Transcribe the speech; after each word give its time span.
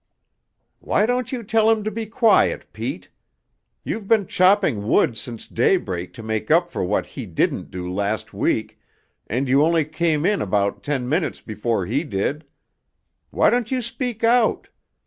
"Why 0.79 1.05
don't 1.05 1.31
you 1.31 1.43
tell 1.43 1.69
him 1.69 1.83
to 1.83 1.91
be 1.91 2.07
quiet, 2.07 2.65
Pete? 2.73 3.09
You've 3.83 4.07
been 4.07 4.25
chopping 4.25 4.87
wood 4.87 5.15
since 5.15 5.45
daybreak 5.47 6.11
to 6.15 6.23
make 6.23 6.49
up 6.49 6.71
for 6.71 6.83
what 6.83 7.05
he 7.05 7.27
didn't 7.27 7.69
do 7.69 7.87
last 7.87 8.33
week, 8.33 8.79
and 9.27 9.47
you 9.47 9.61
only 9.61 9.85
came 9.85 10.25
in 10.25 10.41
about 10.41 10.81
ten 10.81 11.07
minutes 11.07 11.39
before 11.39 11.85
he 11.85 12.03
did. 12.03 12.45
Why 13.29 13.51
don't 13.51 13.69
you 13.69 13.79
speak 13.79 14.23
out? 14.23 14.69